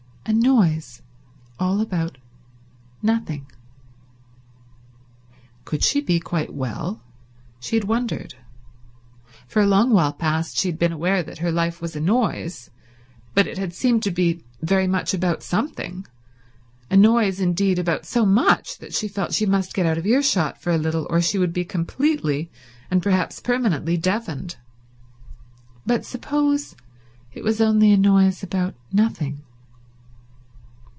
A 0.23 0.33
noise 0.33 1.01
all 1.59 1.81
about 1.81 2.19
nothing. 3.01 3.47
Could 5.65 5.83
she 5.83 5.99
be 5.99 6.19
quite 6.19 6.53
well? 6.53 7.01
She 7.59 7.75
had 7.75 7.85
wondered. 7.85 8.35
For 9.47 9.63
a 9.63 9.67
long 9.67 9.89
while 9.91 10.13
past 10.13 10.57
she 10.57 10.67
had 10.69 10.77
been 10.77 10.91
aware 10.91 11.23
that 11.23 11.39
her 11.39 11.51
life 11.51 11.81
was 11.81 11.95
a 11.95 11.99
noise, 11.99 12.69
but 13.33 13.47
it 13.47 13.57
had 13.57 13.73
seemed 13.73 14.03
to 14.03 14.11
be 14.11 14.43
very 14.61 14.87
much 14.87 15.15
about 15.15 15.41
something; 15.41 16.05
a 16.91 16.95
noise, 16.95 17.39
indeed, 17.39 17.79
about 17.79 18.05
so 18.05 18.23
much 18.23 18.77
that 18.77 18.93
she 18.93 19.07
felt 19.07 19.33
she 19.33 19.47
must 19.47 19.73
get 19.73 19.87
out 19.87 19.97
of 19.97 20.05
earshot 20.05 20.61
for 20.61 20.69
a 20.69 20.77
little 20.77 21.07
or 21.09 21.19
she 21.19 21.39
would 21.39 21.51
be 21.51 21.65
completely, 21.65 22.51
and 22.91 23.01
perhaps 23.03 23.41
permanently, 23.41 23.97
deafened. 23.97 24.55
But 25.83 26.05
suppose 26.05 26.75
it 27.33 27.43
was 27.43 27.59
only 27.59 27.91
a 27.91 27.97
noise 27.97 28.43
about 28.43 28.75
nothing? 28.93 29.41